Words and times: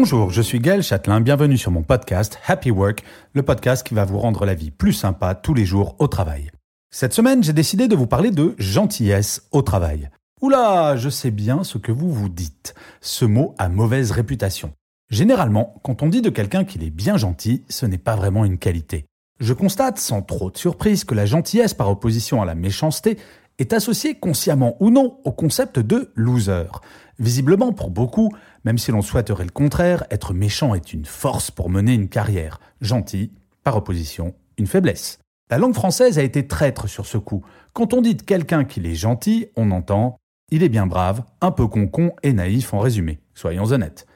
Bonjour, 0.00 0.30
je 0.30 0.42
suis 0.42 0.60
Gaël 0.60 0.84
Châtelain, 0.84 1.20
bienvenue 1.20 1.58
sur 1.58 1.72
mon 1.72 1.82
podcast 1.82 2.38
Happy 2.46 2.70
Work, 2.70 3.02
le 3.32 3.42
podcast 3.42 3.84
qui 3.84 3.94
va 3.94 4.04
vous 4.04 4.20
rendre 4.20 4.46
la 4.46 4.54
vie 4.54 4.70
plus 4.70 4.92
sympa 4.92 5.34
tous 5.34 5.54
les 5.54 5.64
jours 5.64 5.96
au 5.98 6.06
travail. 6.06 6.52
Cette 6.92 7.12
semaine, 7.12 7.42
j'ai 7.42 7.52
décidé 7.52 7.88
de 7.88 7.96
vous 7.96 8.06
parler 8.06 8.30
de 8.30 8.54
gentillesse 8.58 9.48
au 9.50 9.60
travail. 9.60 10.08
Oula, 10.40 10.96
je 10.96 11.08
sais 11.08 11.32
bien 11.32 11.64
ce 11.64 11.78
que 11.78 11.90
vous 11.90 12.12
vous 12.12 12.28
dites. 12.28 12.76
Ce 13.00 13.24
mot 13.24 13.56
a 13.58 13.68
mauvaise 13.68 14.12
réputation. 14.12 14.70
Généralement, 15.10 15.74
quand 15.82 16.00
on 16.04 16.08
dit 16.08 16.22
de 16.22 16.30
quelqu'un 16.30 16.64
qu'il 16.64 16.84
est 16.84 16.90
bien 16.90 17.16
gentil, 17.16 17.64
ce 17.68 17.84
n'est 17.84 17.98
pas 17.98 18.14
vraiment 18.14 18.44
une 18.44 18.58
qualité. 18.58 19.04
Je 19.40 19.52
constate 19.52 19.98
sans 19.98 20.22
trop 20.22 20.52
de 20.52 20.58
surprise 20.58 21.02
que 21.02 21.16
la 21.16 21.26
gentillesse 21.26 21.74
par 21.74 21.90
opposition 21.90 22.40
à 22.40 22.44
la 22.44 22.54
méchanceté 22.54 23.18
est 23.58 23.72
associée 23.72 24.14
consciemment 24.14 24.76
ou 24.78 24.90
non 24.90 25.18
au 25.24 25.32
concept 25.32 25.80
de 25.80 26.12
loser. 26.14 26.70
Visiblement, 27.18 27.72
pour 27.72 27.90
beaucoup, 27.90 28.30
même 28.64 28.78
si 28.78 28.92
l'on 28.92 29.02
souhaiterait 29.02 29.44
le 29.44 29.50
contraire, 29.50 30.04
être 30.10 30.34
méchant 30.34 30.74
est 30.74 30.92
une 30.92 31.04
force 31.04 31.50
pour 31.50 31.70
mener 31.70 31.94
une 31.94 32.08
carrière. 32.08 32.60
Gentil, 32.80 33.32
par 33.64 33.76
opposition, 33.76 34.34
une 34.56 34.66
faiblesse. 34.66 35.18
La 35.50 35.58
langue 35.58 35.74
française 35.74 36.18
a 36.18 36.22
été 36.22 36.46
traître 36.46 36.88
sur 36.88 37.06
ce 37.06 37.18
coup. 37.18 37.44
Quand 37.72 37.94
on 37.94 38.02
dit 38.02 38.14
de 38.14 38.22
quelqu'un 38.22 38.64
qu'il 38.64 38.86
est 38.86 38.94
gentil, 38.94 39.48
on 39.56 39.70
entend 39.70 40.18
il 40.50 40.62
est 40.62 40.70
bien 40.70 40.86
brave, 40.86 41.24
un 41.42 41.50
peu 41.50 41.66
concon 41.66 42.12
et 42.22 42.32
naïf 42.32 42.72
en 42.72 42.78
résumé. 42.78 43.18
Soyons 43.34 43.66
honnêtes. 43.66 44.06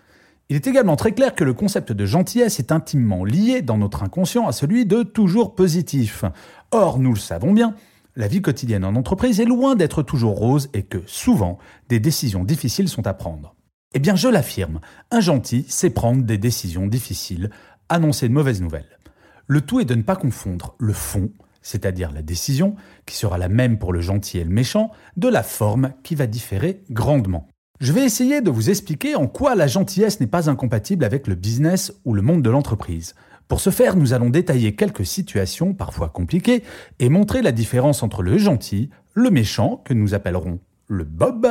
Il 0.48 0.56
est 0.56 0.66
également 0.66 0.96
très 0.96 1.12
clair 1.12 1.34
que 1.34 1.44
le 1.44 1.52
concept 1.52 1.92
de 1.92 2.06
gentillesse 2.06 2.58
est 2.58 2.72
intimement 2.72 3.24
lié 3.24 3.60
dans 3.60 3.76
notre 3.76 4.02
inconscient 4.02 4.46
à 4.46 4.52
celui 4.52 4.86
de 4.86 5.02
toujours 5.02 5.54
positif. 5.54 6.24
Or, 6.70 6.98
nous 6.98 7.12
le 7.12 7.18
savons 7.18 7.52
bien, 7.52 7.74
la 8.16 8.28
vie 8.28 8.42
quotidienne 8.42 8.84
en 8.84 8.94
entreprise 8.94 9.40
est 9.40 9.46
loin 9.46 9.74
d'être 9.74 10.02
toujours 10.02 10.36
rose 10.36 10.68
et 10.74 10.82
que, 10.82 11.02
souvent, 11.06 11.58
des 11.88 12.00
décisions 12.00 12.44
difficiles 12.44 12.88
sont 12.88 13.06
à 13.06 13.14
prendre. 13.14 13.54
Eh 13.94 13.98
bien, 13.98 14.16
je 14.16 14.28
l'affirme, 14.28 14.80
un 15.10 15.20
gentil 15.20 15.64
sait 15.68 15.90
prendre 15.90 16.22
des 16.22 16.38
décisions 16.38 16.86
difficiles, 16.86 17.50
annoncer 17.88 18.28
de 18.28 18.34
mauvaises 18.34 18.62
nouvelles. 18.62 18.98
Le 19.46 19.60
tout 19.60 19.80
est 19.80 19.84
de 19.84 19.94
ne 19.94 20.02
pas 20.02 20.16
confondre 20.16 20.74
le 20.78 20.92
fond, 20.92 21.30
c'est-à-dire 21.62 22.12
la 22.12 22.22
décision, 22.22 22.76
qui 23.06 23.16
sera 23.16 23.38
la 23.38 23.48
même 23.48 23.78
pour 23.78 23.92
le 23.92 24.00
gentil 24.00 24.38
et 24.38 24.44
le 24.44 24.50
méchant, 24.50 24.90
de 25.16 25.28
la 25.28 25.42
forme 25.42 25.92
qui 26.02 26.14
va 26.14 26.26
différer 26.26 26.82
grandement. 26.90 27.48
Je 27.80 27.92
vais 27.92 28.04
essayer 28.04 28.40
de 28.40 28.50
vous 28.50 28.70
expliquer 28.70 29.16
en 29.16 29.26
quoi 29.26 29.54
la 29.54 29.66
gentillesse 29.66 30.20
n'est 30.20 30.26
pas 30.26 30.48
incompatible 30.48 31.04
avec 31.04 31.26
le 31.26 31.34
business 31.34 31.92
ou 32.04 32.14
le 32.14 32.22
monde 32.22 32.42
de 32.42 32.50
l'entreprise. 32.50 33.14
Pour 33.52 33.60
ce 33.60 33.68
faire, 33.68 33.96
nous 33.96 34.14
allons 34.14 34.30
détailler 34.30 34.74
quelques 34.74 35.04
situations 35.04 35.74
parfois 35.74 36.08
compliquées 36.08 36.64
et 36.98 37.10
montrer 37.10 37.42
la 37.42 37.52
différence 37.52 38.02
entre 38.02 38.22
le 38.22 38.38
gentil, 38.38 38.88
le 39.12 39.28
méchant, 39.28 39.82
que 39.84 39.92
nous 39.92 40.14
appellerons 40.14 40.58
le 40.86 41.04
Bob, 41.04 41.46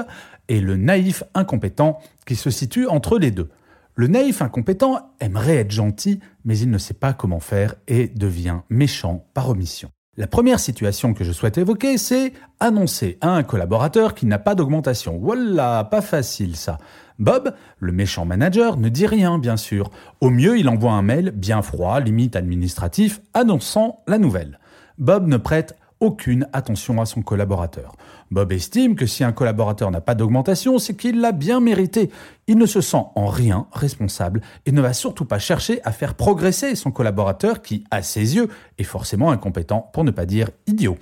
et 0.47 0.61
le 0.61 0.77
naïf 0.77 1.23
incompétent, 1.35 1.99
qui 2.25 2.35
se 2.35 2.49
situe 2.49 2.87
entre 2.87 3.19
les 3.19 3.29
deux. 3.29 3.51
Le 3.93 4.07
naïf 4.07 4.41
incompétent 4.41 5.11
aimerait 5.19 5.57
être 5.57 5.69
gentil, 5.69 6.19
mais 6.43 6.57
il 6.57 6.71
ne 6.71 6.79
sait 6.79 6.95
pas 6.95 7.13
comment 7.13 7.39
faire 7.39 7.75
et 7.87 8.07
devient 8.07 8.61
méchant 8.71 9.23
par 9.35 9.49
omission. 9.49 9.91
La 10.17 10.27
première 10.27 10.59
situation 10.59 11.13
que 11.13 11.23
je 11.23 11.31
souhaite 11.31 11.57
évoquer, 11.57 11.97
c'est 11.97 12.33
annoncer 12.59 13.17
à 13.21 13.29
un 13.29 13.43
collaborateur 13.43 14.13
qu'il 14.13 14.27
n'a 14.27 14.39
pas 14.39 14.55
d'augmentation. 14.55 15.17
Voilà, 15.17 15.85
pas 15.85 16.01
facile 16.01 16.57
ça. 16.57 16.79
Bob, 17.17 17.53
le 17.79 17.93
méchant 17.93 18.25
manager, 18.25 18.75
ne 18.75 18.89
dit 18.89 19.07
rien, 19.07 19.39
bien 19.39 19.55
sûr. 19.55 19.89
Au 20.19 20.29
mieux, 20.29 20.59
il 20.59 20.67
envoie 20.67 20.91
un 20.91 21.01
mail 21.01 21.31
bien 21.31 21.61
froid, 21.61 22.01
limite 22.01 22.35
administratif, 22.35 23.21
annonçant 23.33 24.03
la 24.05 24.17
nouvelle. 24.17 24.59
Bob 24.97 25.27
ne 25.27 25.37
prête 25.37 25.77
aucune 26.01 26.47
attention 26.51 26.99
à 26.99 27.05
son 27.05 27.21
collaborateur. 27.21 27.95
Bob 28.31 28.51
estime 28.51 28.95
que 28.95 29.05
si 29.05 29.23
un 29.23 29.31
collaborateur 29.31 29.91
n'a 29.91 30.01
pas 30.01 30.15
d'augmentation, 30.15 30.79
c'est 30.79 30.95
qu'il 30.95 31.21
l'a 31.21 31.31
bien 31.31 31.59
mérité. 31.59 32.09
Il 32.47 32.57
ne 32.57 32.65
se 32.65 32.81
sent 32.81 33.03
en 33.15 33.27
rien 33.27 33.67
responsable 33.71 34.41
et 34.65 34.71
ne 34.71 34.81
va 34.81 34.93
surtout 34.93 35.25
pas 35.25 35.39
chercher 35.39 35.79
à 35.83 35.91
faire 35.91 36.15
progresser 36.15 36.75
son 36.75 36.91
collaborateur 36.91 37.61
qui, 37.61 37.85
à 37.91 38.01
ses 38.01 38.35
yeux, 38.35 38.49
est 38.77 38.83
forcément 38.83 39.31
incompétent, 39.31 39.89
pour 39.93 40.03
ne 40.03 40.11
pas 40.11 40.25
dire 40.25 40.49
idiot. 40.67 40.97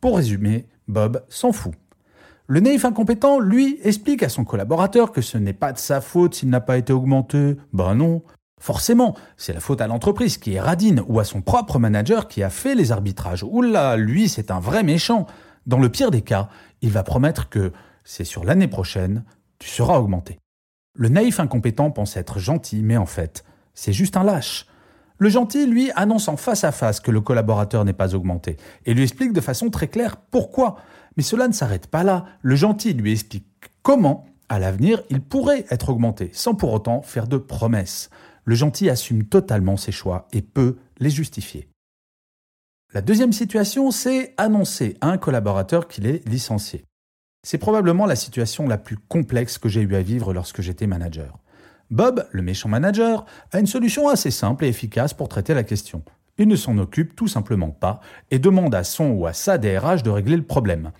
Pour 0.00 0.16
résumer, 0.16 0.66
Bob 0.88 1.22
s'en 1.28 1.52
fout. 1.52 1.74
Le 2.46 2.60
naïf 2.60 2.84
incompétent, 2.84 3.40
lui, 3.40 3.78
explique 3.82 4.22
à 4.22 4.28
son 4.28 4.44
collaborateur 4.44 5.12
que 5.12 5.22
ce 5.22 5.38
n'est 5.38 5.54
pas 5.54 5.72
de 5.72 5.78
sa 5.78 6.00
faute 6.02 6.34
s'il 6.34 6.50
n'a 6.50 6.60
pas 6.60 6.76
été 6.76 6.92
augmenté. 6.92 7.56
Ben 7.72 7.94
non, 7.94 8.22
Forcément, 8.64 9.14
c'est 9.36 9.52
la 9.52 9.60
faute 9.60 9.82
à 9.82 9.86
l'entreprise 9.86 10.38
qui 10.38 10.54
est 10.54 10.60
radine 10.60 11.02
ou 11.06 11.20
à 11.20 11.24
son 11.24 11.42
propre 11.42 11.78
manager 11.78 12.28
qui 12.28 12.42
a 12.42 12.48
fait 12.48 12.74
les 12.74 12.92
arbitrages. 12.92 13.42
Oula, 13.42 13.98
lui, 13.98 14.26
c'est 14.26 14.50
un 14.50 14.58
vrai 14.58 14.82
méchant. 14.82 15.26
Dans 15.66 15.78
le 15.78 15.90
pire 15.90 16.10
des 16.10 16.22
cas, 16.22 16.48
il 16.80 16.90
va 16.90 17.02
promettre 17.02 17.50
que 17.50 17.72
c'est 18.04 18.24
sur 18.24 18.42
l'année 18.42 18.66
prochaine, 18.66 19.24
tu 19.58 19.68
seras 19.68 19.98
augmenté. 19.98 20.38
Le 20.94 21.10
naïf 21.10 21.40
incompétent 21.40 21.90
pense 21.90 22.16
être 22.16 22.38
gentil, 22.38 22.82
mais 22.82 22.96
en 22.96 23.04
fait, 23.04 23.44
c'est 23.74 23.92
juste 23.92 24.16
un 24.16 24.24
lâche. 24.24 24.64
Le 25.18 25.28
gentil, 25.28 25.66
lui, 25.66 25.90
annonce 25.94 26.28
en 26.28 26.38
face 26.38 26.64
à 26.64 26.72
face 26.72 27.00
que 27.00 27.10
le 27.10 27.20
collaborateur 27.20 27.84
n'est 27.84 27.92
pas 27.92 28.14
augmenté 28.14 28.56
et 28.86 28.94
lui 28.94 29.02
explique 29.02 29.34
de 29.34 29.42
façon 29.42 29.68
très 29.68 29.88
claire 29.88 30.16
pourquoi. 30.16 30.76
Mais 31.18 31.22
cela 31.22 31.48
ne 31.48 31.52
s'arrête 31.52 31.88
pas 31.88 32.02
là. 32.02 32.24
Le 32.40 32.56
gentil 32.56 32.94
lui 32.94 33.12
explique 33.12 33.44
comment, 33.82 34.24
à 34.48 34.58
l'avenir, 34.58 35.02
il 35.10 35.20
pourrait 35.20 35.66
être 35.68 35.90
augmenté, 35.90 36.30
sans 36.32 36.54
pour 36.54 36.72
autant 36.72 37.02
faire 37.02 37.26
de 37.26 37.36
promesses 37.36 38.08
le 38.44 38.54
gentil 38.54 38.90
assume 38.90 39.24
totalement 39.24 39.76
ses 39.76 39.92
choix 39.92 40.28
et 40.32 40.42
peut 40.42 40.76
les 40.98 41.10
justifier. 41.10 41.68
La 42.92 43.00
deuxième 43.00 43.32
situation, 43.32 43.90
c'est 43.90 44.34
annoncer 44.36 44.96
à 45.00 45.08
un 45.08 45.18
collaborateur 45.18 45.88
qu'il 45.88 46.06
est 46.06 46.26
licencié. 46.28 46.84
C'est 47.42 47.58
probablement 47.58 48.06
la 48.06 48.16
situation 48.16 48.68
la 48.68 48.78
plus 48.78 48.96
complexe 48.96 49.58
que 49.58 49.68
j'ai 49.68 49.80
eu 49.80 49.94
à 49.96 50.02
vivre 50.02 50.32
lorsque 50.32 50.62
j'étais 50.62 50.86
manager. 50.86 51.38
Bob, 51.90 52.26
le 52.30 52.42
méchant 52.42 52.68
manager, 52.68 53.26
a 53.52 53.58
une 53.58 53.66
solution 53.66 54.08
assez 54.08 54.30
simple 54.30 54.64
et 54.64 54.68
efficace 54.68 55.12
pour 55.12 55.28
traiter 55.28 55.54
la 55.54 55.64
question. 55.64 56.02
Il 56.38 56.48
ne 56.48 56.56
s'en 56.56 56.78
occupe 56.78 57.14
tout 57.14 57.28
simplement 57.28 57.70
pas 57.70 58.00
et 58.30 58.38
demande 58.38 58.74
à 58.74 58.84
son 58.84 59.10
ou 59.10 59.26
à 59.26 59.32
sa 59.32 59.58
DRH 59.58 60.02
de 60.02 60.10
régler 60.10 60.36
le 60.36 60.42
problème 60.42 60.92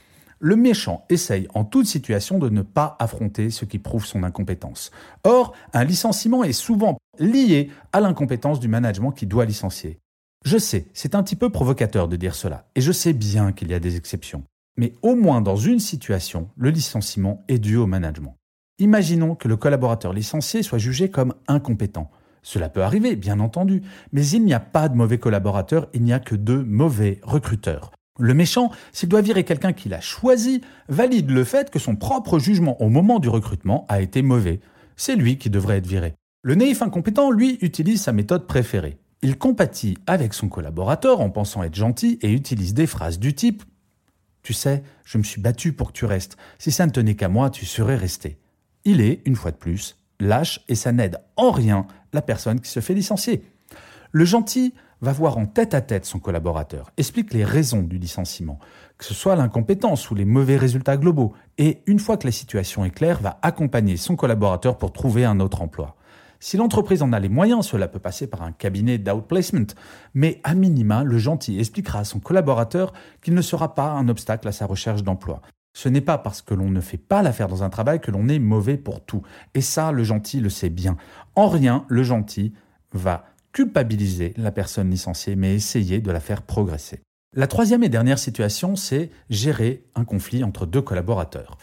le 0.45 0.57
méchant 0.57 1.07
essaye 1.09 1.49
en 1.55 1.65
toute 1.65 1.87
situation 1.87 2.39
de 2.39 2.51
ne 2.51 2.61
pas 2.61 2.97
affronter 2.99 3.49
ce 3.49 3.65
qui 3.65 3.79
prouve 3.79 4.05
son 4.05 4.23
incompétence. 4.25 4.91
Or, 5.25 5.55
un 5.73 5.85
licenciement 5.85 6.45
est 6.45 6.53
souvent 6.53 6.99
lié 7.19 7.71
à 7.95 8.01
l'incompétence 8.03 8.61
du 8.61 8.69
management 8.69 9.13
qui 9.13 9.25
doit 9.25 9.47
licencier. 9.47 10.01
Je 10.45 10.59
sais, 10.59 10.87
c'est 10.93 11.15
un 11.15 11.23
petit 11.23 11.37
peu 11.37 11.49
provocateur 11.49 12.09
de 12.09 12.17
dire 12.17 12.35
cela, 12.35 12.69
et 12.75 12.83
je 12.83 12.93
sais 12.93 13.15
bien 13.15 13.53
qu'il 13.53 13.71
y 13.71 13.75
a 13.75 13.79
des 13.79 13.97
exceptions. 13.97 14.45
Mais 14.77 14.93
au 15.01 15.15
moins 15.15 15.41
dans 15.41 15.57
une 15.57 15.81
situation, 15.81 16.51
le 16.59 16.69
licenciement 16.69 17.43
est 17.49 17.59
dû 17.59 17.79
au 17.79 17.87
management. 17.87 18.37
Imaginons 18.79 19.37
que 19.37 19.49
le 19.49 19.57
collaborateur 19.57 20.13
licencié 20.13 20.63
soit 20.63 20.77
jugé 20.77 21.09
comme 21.09 21.33
incompétent. 21.49 22.11
Cela 22.43 22.69
peut 22.69 22.83
arriver, 22.83 23.17
bien 23.17 23.41
entendu, 23.41 23.81
mais 24.13 24.27
il 24.29 24.45
n'y 24.45 24.53
a 24.53 24.61
pas 24.61 24.91
de 24.91 24.95
mauvais 24.95 25.17
collaborateurs, 25.17 25.89
il 25.95 26.03
n'y 26.03 26.13
a 26.13 26.19
que 26.19 26.35
de 26.35 26.57
mauvais 26.57 27.19
recruteurs. 27.23 27.93
Le 28.21 28.33
méchant, 28.33 28.71
s'il 28.93 29.09
doit 29.09 29.23
virer 29.23 29.43
quelqu'un 29.43 29.73
qu'il 29.73 29.93
a 29.93 30.01
choisi, 30.01 30.61
valide 30.89 31.31
le 31.31 31.43
fait 31.43 31.71
que 31.71 31.81
son 31.81 31.97
propre 31.97 32.39
jugement 32.39 32.81
au 32.81 32.89
moment 32.89 33.19
du 33.19 33.29
recrutement 33.29 33.87
a 33.89 34.01
été 34.01 34.23
mauvais. 34.23 34.61
C'est 34.95 35.17
lui 35.17 35.37
qui 35.37 35.51
devrait 35.51 35.79
être 35.79 35.87
viré. 35.89 36.15
Le 36.43 36.55
naïf 36.55 36.81
incompétent, 36.81 37.33
lui, 37.33 37.59
utilise 37.61 38.03
sa 38.03 38.13
méthode 38.13 38.47
préférée. 38.47 38.99
Il 39.23 39.37
compatit 39.37 39.99
avec 40.07 40.33
son 40.33 40.49
collaborateur 40.49 41.21
en 41.21 41.31
pensant 41.31 41.65
être 41.65 41.75
gentil 41.75 42.19
et 42.23 42.31
utilise 42.31 42.73
des 42.73 42.87
phrases 42.87 43.19
du 43.19 43.35
type⁇ 43.35 43.63
Tu 44.45 44.53
sais, 44.53 44.85
je 45.05 45.19
me 45.19 45.25
suis 45.25 45.41
battu 45.41 45.73
pour 45.73 45.89
que 45.89 45.99
tu 45.99 46.05
restes. 46.05 46.37
Si 46.59 46.71
ça 46.71 46.87
ne 46.87 46.93
tenait 46.93 47.17
qu'à 47.17 47.29
moi, 47.29 47.51
tu 47.51 47.67
serais 47.67 47.97
resté.⁇ 47.97 48.29
Il 48.85 49.01
est, 49.01 49.23
une 49.25 49.35
fois 49.35 49.51
de 49.51 49.57
plus, 49.57 49.99
lâche 50.21 50.61
et 50.69 50.77
ça 50.77 50.93
n'aide 50.93 51.19
en 51.37 51.51
rien 51.51 51.89
la 52.13 52.23
personne 52.23 52.61
qui 52.61 52.71
se 52.71 52.79
fait 52.79 52.95
licencier. 52.95 53.43
Le 54.13 54.25
gentil 54.25 54.73
va 55.05 55.13
voir 55.13 55.39
en 55.39 55.47
tête 55.47 55.75
à 55.75 55.81
tête 55.81 56.05
son 56.05 56.19
collaborateur, 56.19 56.91
explique 56.97 57.33
les 57.33 57.45
raisons 57.45 57.83
du 57.83 57.99
licenciement, 57.99 58.59
que 58.99 59.05
ce 59.05 59.15
soit 59.15 59.37
l'incompétence 59.37 60.11
ou 60.11 60.17
les 60.17 60.25
mauvais 60.25 60.57
résultats 60.57 60.97
globaux, 60.97 61.33
et 61.59 61.83
une 61.87 62.01
fois 62.01 62.17
que 62.17 62.27
la 62.27 62.33
situation 62.33 62.85
est 62.85 62.91
claire, 62.91 63.21
va 63.21 63.39
accompagner 63.43 63.97
son 63.97 64.17
collaborateur 64.17 64.77
pour 64.77 64.93
trouver 64.93 65.25
un 65.25 65.39
autre 65.39 65.63
emploi. 65.63 65.95
Si 66.41 66.57
l'entreprise 66.57 67.03
en 67.03 67.13
a 67.13 67.21
les 67.21 67.29
moyens, 67.29 67.67
cela 67.67 67.87
peut 67.89 68.01
passer 68.01 68.27
par 68.27 68.43
un 68.43 68.53
cabinet 68.53 68.99
d'outplacement, 68.99 69.75
mais 70.13 70.41
à 70.43 70.55
minima, 70.55 71.05
le 71.05 71.19
gentil 71.19 71.59
expliquera 71.59 72.01
à 72.01 72.05
son 72.05 72.19
collaborateur 72.19 72.93
qu'il 73.23 73.35
ne 73.35 73.43
sera 73.43 73.75
pas 73.75 73.91
un 73.91 74.09
obstacle 74.09 74.49
à 74.49 74.53
sa 74.53 74.67
recherche 74.67 75.03
d'emploi. 75.03 75.41
Ce 75.73 75.89
n'est 75.89 76.01
pas 76.01 76.19
parce 76.19 76.41
que 76.41 76.55
l'on 76.55 76.71
ne 76.71 76.81
fait 76.81 76.99
pas 76.99 77.23
l'affaire 77.23 77.49
dans 77.49 77.63
un 77.63 77.71
travail 77.71 78.01
que 78.01 78.11
l'on 78.11 78.29
est 78.29 78.39
mauvais 78.39 78.77
pour 78.77 79.05
tout. 79.05 79.23
Et 79.55 79.61
ça, 79.61 79.91
le 79.91 80.05
gentil 80.05 80.41
le 80.41 80.51
sait 80.51 80.71
bien. 80.71 80.97
En 81.35 81.49
rien, 81.49 81.85
le 81.89 82.03
gentil 82.03 82.53
va 82.93 83.25
culpabiliser 83.55 84.35
la 84.37 84.51
personne 84.51 84.91
licenciée, 84.91 85.37
mais 85.37 85.55
essayer 85.55 86.01
de 86.01 86.11
la 86.11 86.21
faire 86.21 86.43
progresser. 86.43 87.01
La 87.35 87.47
troisième 87.47 87.85
et 87.85 87.89
dernière 87.89 88.19
situation, 88.19 88.77
c'est 88.77 89.11
gérer 89.31 89.85
un 89.95 90.05
conflit 90.05 90.45
entre 90.45 90.67
deux 90.67 90.83
collaborateurs. 90.83 91.57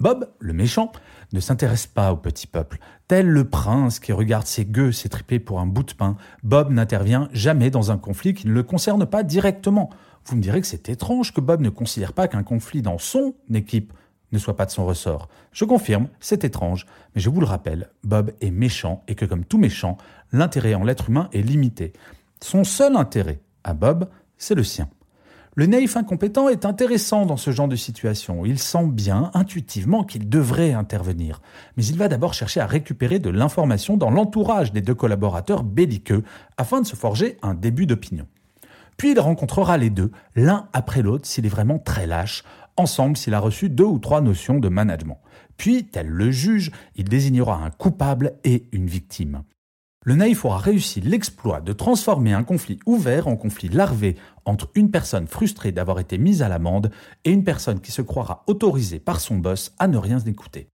Bob, 0.00 0.30
le 0.38 0.54
méchant, 0.54 0.92
ne 1.34 1.40
s'intéresse 1.40 1.86
pas 1.86 2.10
au 2.10 2.16
petit 2.16 2.46
peuple. 2.46 2.78
Tel 3.06 3.28
le 3.28 3.48
prince 3.48 4.00
qui 4.00 4.12
regarde 4.12 4.46
ses 4.46 4.64
gueux 4.64 4.92
s'étriper 4.92 5.38
pour 5.38 5.60
un 5.60 5.66
bout 5.66 5.82
de 5.82 5.92
pain, 5.92 6.16
Bob 6.42 6.72
n'intervient 6.72 7.28
jamais 7.32 7.70
dans 7.70 7.90
un 7.90 7.98
conflit 7.98 8.32
qui 8.32 8.46
ne 8.46 8.52
le 8.52 8.62
concerne 8.62 9.04
pas 9.04 9.22
directement. 9.22 9.90
Vous 10.24 10.36
me 10.36 10.42
direz 10.42 10.62
que 10.62 10.66
c'est 10.66 10.88
étrange 10.88 11.34
que 11.34 11.40
Bob 11.42 11.60
ne 11.60 11.68
considère 11.68 12.14
pas 12.14 12.28
qu'un 12.28 12.42
conflit 12.42 12.80
dans 12.80 12.98
son 12.98 13.34
équipe 13.52 13.92
ne 14.32 14.38
soit 14.38 14.56
pas 14.56 14.66
de 14.66 14.70
son 14.70 14.86
ressort. 14.86 15.28
Je 15.52 15.64
confirme, 15.64 16.08
c'est 16.20 16.44
étrange, 16.44 16.86
mais 17.14 17.20
je 17.20 17.30
vous 17.30 17.40
le 17.40 17.46
rappelle, 17.46 17.90
Bob 18.04 18.32
est 18.40 18.50
méchant 18.50 19.02
et 19.08 19.14
que 19.14 19.24
comme 19.24 19.44
tout 19.44 19.58
méchant, 19.58 19.96
l'intérêt 20.32 20.74
en 20.74 20.84
l'être 20.84 21.08
humain 21.10 21.28
est 21.32 21.42
limité. 21.42 21.92
Son 22.40 22.64
seul 22.64 22.96
intérêt 22.96 23.40
à 23.64 23.74
Bob, 23.74 24.08
c'est 24.38 24.54
le 24.54 24.64
sien. 24.64 24.88
Le 25.56 25.66
naïf 25.66 25.96
incompétent 25.96 26.48
est 26.48 26.64
intéressant 26.64 27.26
dans 27.26 27.36
ce 27.36 27.50
genre 27.50 27.66
de 27.66 27.74
situation. 27.74 28.46
Il 28.46 28.58
sent 28.58 28.86
bien, 28.86 29.32
intuitivement, 29.34 30.04
qu'il 30.04 30.28
devrait 30.28 30.72
intervenir. 30.72 31.42
Mais 31.76 31.84
il 31.84 31.98
va 31.98 32.06
d'abord 32.06 32.34
chercher 32.34 32.60
à 32.60 32.66
récupérer 32.66 33.18
de 33.18 33.30
l'information 33.30 33.96
dans 33.96 34.10
l'entourage 34.10 34.72
des 34.72 34.80
deux 34.80 34.94
collaborateurs 34.94 35.64
belliqueux 35.64 36.22
afin 36.56 36.80
de 36.80 36.86
se 36.86 36.94
forger 36.94 37.36
un 37.42 37.54
début 37.54 37.86
d'opinion. 37.86 38.26
Puis 38.96 39.12
il 39.12 39.18
rencontrera 39.18 39.76
les 39.76 39.90
deux, 39.90 40.12
l'un 40.36 40.68
après 40.72 41.02
l'autre 41.02 41.26
s'il 41.26 41.46
est 41.46 41.50
vraiment 41.50 41.78
très 41.78 42.06
lâche, 42.06 42.44
ensemble 42.80 43.16
s'il 43.16 43.34
a 43.34 43.40
reçu 43.40 43.68
deux 43.68 43.84
ou 43.84 43.98
trois 43.98 44.20
notions 44.20 44.58
de 44.58 44.68
management. 44.68 45.20
Puis, 45.56 45.84
tel 45.84 46.08
le 46.08 46.30
juge, 46.30 46.72
il 46.96 47.04
désignera 47.04 47.56
un 47.56 47.70
coupable 47.70 48.34
et 48.44 48.68
une 48.72 48.86
victime. 48.86 49.42
Le 50.06 50.14
naïf 50.14 50.46
aura 50.46 50.56
réussi 50.56 51.02
l'exploit 51.02 51.60
de 51.60 51.74
transformer 51.74 52.32
un 52.32 52.42
conflit 52.42 52.78
ouvert 52.86 53.28
en 53.28 53.36
conflit 53.36 53.68
larvé 53.68 54.16
entre 54.46 54.70
une 54.74 54.90
personne 54.90 55.26
frustrée 55.26 55.72
d'avoir 55.72 56.00
été 56.00 56.16
mise 56.16 56.40
à 56.40 56.48
l'amende 56.48 56.90
et 57.24 57.30
une 57.30 57.44
personne 57.44 57.80
qui 57.80 57.92
se 57.92 58.00
croira 58.00 58.42
autorisée 58.46 58.98
par 58.98 59.20
son 59.20 59.36
boss 59.36 59.74
à 59.78 59.88
ne 59.88 59.98
rien 59.98 60.18
écouter. 60.20 60.70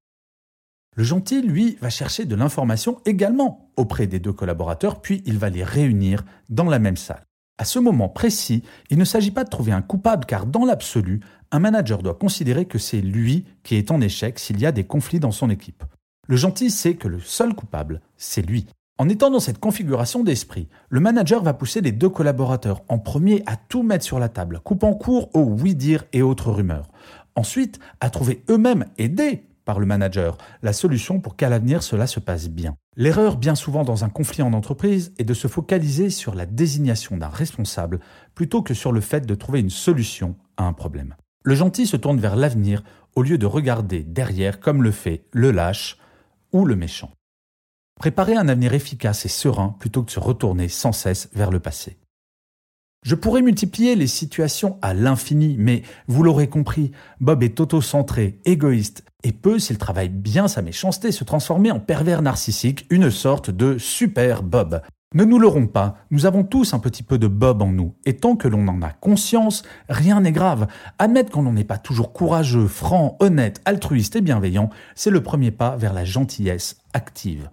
Le 0.95 1.03
gentil, 1.03 1.43
lui, 1.43 1.77
va 1.81 1.91
chercher 1.91 2.25
de 2.25 2.37
l'information 2.37 3.01
également 3.05 3.73
auprès 3.77 4.07
des 4.07 4.21
deux 4.21 4.33
collaborateurs, 4.33 5.03
puis 5.03 5.23
il 5.27 5.39
va 5.39 5.51
les 5.51 5.65
réunir 5.65 6.25
dans 6.49 6.65
la 6.65 6.79
même 6.79 6.97
salle. 6.97 7.27
À 7.59 7.65
ce 7.65 7.79
moment 7.79 8.11
précis, 8.11 8.63
il 8.91 8.99
ne 8.99 9.05
s'agit 9.05 9.31
pas 9.31 9.45
de 9.45 9.49
trouver 9.49 9.73
un 9.73 9.81
coupable 9.81 10.27
car 10.27 10.45
dans 10.45 10.67
l'absolu, 10.67 11.21
un 11.51 11.59
manager 11.59 12.03
doit 12.03 12.15
considérer 12.15 12.67
que 12.67 12.79
c'est 12.79 13.01
lui 13.01 13.47
qui 13.63 13.77
est 13.77 13.91
en 13.91 14.01
échec 14.03 14.39
s'il 14.39 14.61
y 14.61 14.67
a 14.67 14.73
des 14.73 14.85
conflits 14.85 15.21
dans 15.21 15.31
son 15.31 15.49
équipe. 15.49 15.83
Le 16.29 16.37
gentil 16.37 16.71
sait 16.71 16.97
que 16.97 17.09
le 17.09 17.21
seul 17.21 17.55
coupable, 17.55 18.03
c'est 18.19 18.43
lui. 18.43 18.67
En 18.99 19.09
étant 19.09 19.31
dans 19.31 19.41
cette 19.41 19.59
configuration 19.59 20.23
d'esprit, 20.23 20.69
le 20.91 21.01
manager 21.01 21.43
va 21.43 21.55
pousser 21.55 21.81
les 21.81 21.93
deux 21.93 22.09
collaborateurs 22.11 22.83
en 22.89 22.99
premier 22.99 23.43
à 23.47 23.57
tout 23.57 23.83
mettre 23.83 24.05
sur 24.05 24.19
la 24.19 24.29
table, 24.29 24.61
coupant 24.63 24.93
court 24.93 25.31
aux 25.35 25.45
oui-dire 25.45 26.05
et 26.13 26.23
autres 26.23 26.51
rumeurs. 26.51 26.91
Ensuite, 27.37 27.79
à 28.01 28.11
trouver 28.11 28.43
eux-mêmes, 28.51 28.87
aidés 28.99 29.45
par 29.67 29.79
le 29.81 29.85
manager, 29.85 30.39
la 30.63 30.73
solution 30.73 31.21
pour 31.21 31.37
qu'à 31.37 31.51
l'avenir 31.51 31.83
cela 31.83 32.07
se 32.07 32.21
passe 32.21 32.49
bien. 32.49 32.77
L'erreur 32.97 33.37
bien 33.37 33.55
souvent 33.55 33.85
dans 33.85 34.05
un 34.05 34.09
conflit 34.09 34.41
en 34.43 34.55
entreprise 34.55 35.13
est 35.19 35.25
de 35.25 35.35
se 35.35 35.49
focaliser 35.49 36.09
sur 36.09 36.35
la 36.35 36.47
désignation 36.47 37.19
d'un 37.19 37.29
responsable 37.29 38.01
plutôt 38.35 38.63
que 38.63 38.73
sur 38.73 38.93
le 38.93 39.03
fait 39.03 39.27
de 39.27 39.35
trouver 39.35 39.61
une 39.61 39.69
solution 39.69 40.37
à 40.57 40.65
un 40.65 40.73
problème. 40.73 41.17
Le 41.45 41.55
gentil 41.55 41.87
se 41.87 41.97
tourne 41.97 42.19
vers 42.19 42.37
l'avenir 42.37 42.83
au 43.15 43.23
lieu 43.23 43.37
de 43.37 43.47
regarder 43.47 44.03
derrière 44.03 44.61
comme 44.61 44.83
le 44.83 44.93
fait 44.93 45.27
le 45.33 45.51
lâche 45.51 45.99
ou 46.53 46.65
le 46.65 46.77
méchant. 46.77 47.11
Préparer 47.99 48.37
un 48.37 48.49
avenir 48.49 48.73
efficace 48.73 49.27
et 49.27 49.29
serein 49.29 49.75
plutôt 49.81 50.03
que 50.03 50.07
de 50.07 50.13
se 50.13 50.21
retourner 50.21 50.69
sans 50.69 50.93
cesse 50.93 51.29
vers 51.35 51.51
le 51.51 51.61
passé. 51.61 51.99
Je 53.07 53.15
pourrais 53.15 53.41
multiplier 53.41 53.95
les 53.95 54.09
situations 54.09 54.79
à 54.83 54.93
l'infini, 54.93 55.55
mais 55.61 55.83
vous 56.09 56.25
l'aurez 56.25 56.49
compris, 56.49 56.91
Bob 57.21 57.45
est 57.45 57.61
auto-centré, 57.61 58.41
égoïste, 58.45 59.05
et 59.23 59.31
peut, 59.31 59.61
s'il 59.61 59.79
travaille 59.79 60.09
bien 60.09 60.49
sa 60.49 60.61
méchanceté, 60.61 61.13
se 61.13 61.23
transformer 61.23 61.71
en 61.71 61.79
pervers 61.79 62.21
narcissique, 62.21 62.85
une 62.91 63.13
sorte 63.13 63.53
de 63.53 63.79
super 63.79 64.43
Bob. 64.43 64.83
Ne 65.15 65.25
nous 65.25 65.39
l'aurons 65.39 65.69
pas, 65.69 65.99
nous 66.11 66.27
avons 66.27 66.43
tous 66.43 66.75
un 66.75 66.81
petit 66.81 67.05
peu 67.05 67.17
de 67.17 67.29
Bob 67.29 67.63
en 67.63 67.71
nous, 67.71 67.95
et 68.07 68.17
tant 68.17 68.35
que 68.35 68.49
l'on 68.49 68.67
en 68.67 68.83
a 68.83 68.91
conscience, 68.91 69.63
rien 69.89 70.21
n'est 70.21 70.33
grave. 70.33 70.67
Admettre 70.99 71.31
qu'on 71.31 71.43
n'en 71.43 71.55
est 71.55 71.63
pas 71.63 71.79
toujours 71.79 72.13
courageux, 72.13 72.67
franc, 72.67 73.17
honnête, 73.21 73.61
altruiste 73.67 74.17
et 74.17 74.21
bienveillant, 74.21 74.69
c'est 74.97 75.11
le 75.11 75.23
premier 75.23 75.53
pas 75.53 75.77
vers 75.77 75.93
la 75.93 76.05
gentillesse 76.05 76.79
active. 76.93 77.51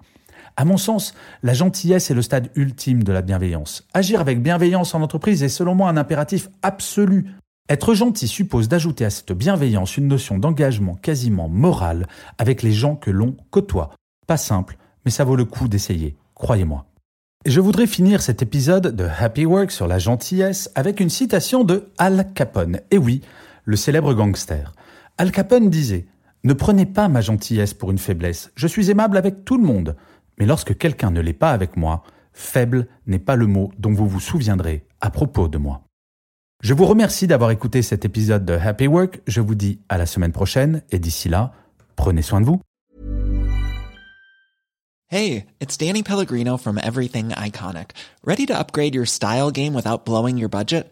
À 0.55 0.65
mon 0.65 0.77
sens, 0.77 1.13
la 1.41 1.53
gentillesse 1.53 2.11
est 2.11 2.13
le 2.13 2.21
stade 2.21 2.50
ultime 2.55 3.03
de 3.03 3.11
la 3.11 3.21
bienveillance. 3.21 3.88
Agir 3.94 4.21
avec 4.21 4.41
bienveillance 4.41 4.94
en 4.94 5.01
entreprise 5.01 5.41
est 5.41 5.50
selon 5.50 5.73
moi 5.73 5.89
un 5.89 5.97
impératif 5.97 6.50
absolu. 6.61 7.25
Être 7.69 7.94
gentil 7.95 8.27
suppose 8.27 8.67
d'ajouter 8.67 9.05
à 9.05 9.09
cette 9.09 9.31
bienveillance 9.31 9.97
une 9.97 10.07
notion 10.07 10.38
d'engagement 10.38 10.95
quasiment 10.95 11.50
moral 11.50 12.07
avec 12.38 12.61
les 12.61 12.71
gens 12.71 12.95
que 12.95 13.09
l'on 13.09 13.35
côtoie. 13.50 13.91
Pas 14.27 14.38
simple, 14.38 14.77
mais 15.05 15.11
ça 15.11 15.23
vaut 15.23 15.35
le 15.35 15.45
coup 15.45 15.67
d'essayer, 15.67 16.15
croyez-moi. 16.35 16.85
Je 17.45 17.59
voudrais 17.59 17.88
finir 17.88 18.21
cet 18.21 18.41
épisode 18.41 18.95
de 18.95 19.06
Happy 19.19 19.45
Work 19.45 19.71
sur 19.71 19.88
la 19.88 19.99
gentillesse 19.99 20.71
avec 20.75 20.99
une 20.99 21.09
citation 21.09 21.63
de 21.63 21.89
Al 21.97 22.27
Capone. 22.33 22.79
Et 22.91 22.97
oui, 22.97 23.21
le 23.65 23.75
célèbre 23.75 24.13
gangster. 24.13 24.71
Al 25.17 25.31
Capone 25.31 25.69
disait 25.69 26.06
Ne 26.44 26.53
prenez 26.53 26.85
pas 26.85 27.07
ma 27.07 27.21
gentillesse 27.21 27.73
pour 27.73 27.91
une 27.91 27.97
faiblesse. 27.97 28.51
Je 28.56 28.67
suis 28.67 28.91
aimable 28.91 29.17
avec 29.17 29.44
tout 29.44 29.57
le 29.57 29.65
monde. 29.65 29.95
Mais 30.39 30.45
lorsque 30.45 30.77
quelqu'un 30.77 31.12
ne 31.12 31.21
l'est 31.21 31.33
pas 31.33 31.51
avec 31.51 31.77
moi, 31.77 32.03
faible 32.33 32.88
n'est 33.07 33.19
pas 33.19 33.35
le 33.35 33.47
mot 33.47 33.71
dont 33.77 33.94
vous 33.94 34.07
vous 34.07 34.19
souviendrez 34.19 34.85
à 35.01 35.09
propos 35.09 35.47
de 35.47 35.57
moi. 35.57 35.83
Je 36.62 36.74
vous 36.74 36.85
remercie 36.85 37.27
d'avoir 37.27 37.51
écouté 37.51 37.81
cet 37.81 38.06
épisode 38.06 38.45
de 38.45 38.53
Happy 38.53 38.88
Work. 38.88 39.21
Je 39.27 39.41
vous 39.41 39.56
dis 39.56 39.80
à 39.89 39.97
la 39.97 40.06
semaine 40.06 40.31
prochaine 40.31 40.81
et 40.91 41.00
d'ici 41.00 41.27
là, 41.27 41.51
prenez 41.95 42.21
soin 42.21 42.39
de 42.39 42.45
vous. 42.45 42.62
Hey, 45.09 45.45
it's 45.59 45.77
Danny 45.77 46.01
Pellegrino 46.01 46.57
from 46.57 46.80
Everything 46.80 47.30
Iconic. 47.31 47.91
Ready 48.25 48.47
to 48.47 48.57
upgrade 48.57 48.95
your 48.95 49.06
style 49.06 49.51
game 49.51 49.75
without 49.75 50.06
blowing 50.06 50.38
your 50.38 50.50
budget? 50.50 50.91